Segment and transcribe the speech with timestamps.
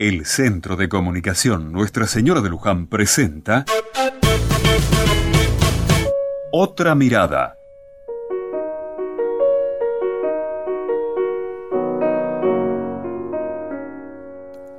[0.00, 3.66] El Centro de Comunicación Nuestra Señora de Luján presenta
[6.50, 7.58] Otra Mirada.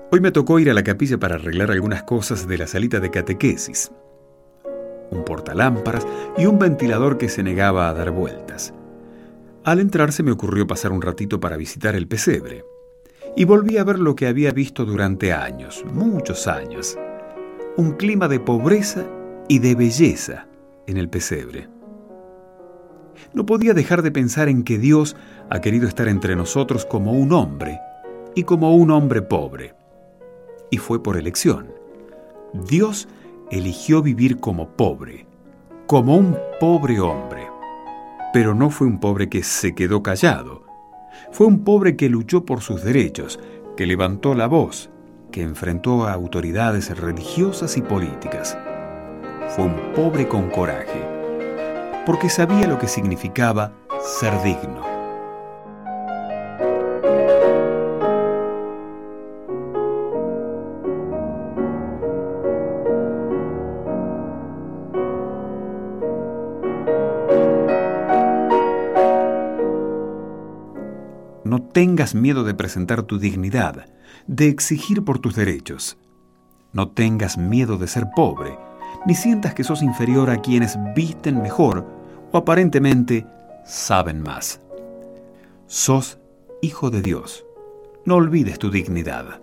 [0.10, 3.12] Hoy me tocó ir a la capilla para arreglar algunas cosas de la salita de
[3.12, 3.92] catequesis.
[5.12, 8.74] Un portalámparas y un ventilador que se negaba a dar vueltas.
[9.66, 12.71] Al entrar se me ocurrió pasar un ratito para visitar el pesebre.
[13.36, 16.98] Y volví a ver lo que había visto durante años, muchos años.
[17.78, 19.06] Un clima de pobreza
[19.48, 20.48] y de belleza
[20.86, 21.70] en el pesebre.
[23.34, 25.16] No podía dejar de pensar en que Dios
[25.50, 27.80] ha querido estar entre nosotros como un hombre
[28.36, 29.76] y como un hombre pobre.
[30.70, 31.74] Y fue por elección.
[32.54, 33.08] Dios
[33.50, 35.26] eligió vivir como pobre,
[35.88, 37.48] como un pobre hombre.
[38.34, 40.71] Pero no fue un pobre que se quedó callado.
[41.32, 43.40] Fue un pobre que luchó por sus derechos,
[43.78, 44.90] que levantó la voz,
[45.32, 48.58] que enfrentó a autoridades religiosas y políticas.
[49.50, 51.02] Fue un pobre con coraje,
[52.06, 53.74] porque sabía lo que significaba
[54.20, 54.91] ser digno.
[71.72, 73.86] Tengas miedo de presentar tu dignidad,
[74.28, 75.98] de exigir por tus derechos.
[76.74, 78.58] No tengas miedo de ser pobre,
[79.06, 81.86] ni sientas que sos inferior a quienes visten mejor
[82.32, 83.26] o aparentemente
[83.66, 84.62] saben más.
[85.68, 86.20] Sos
[86.62, 87.46] hijo de Dios.
[88.06, 89.42] No olvides tu dignidad.